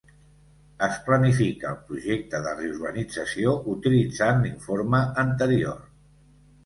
[0.85, 5.79] Es planifica el projecte de reorganització utilitzant l'informe anterior.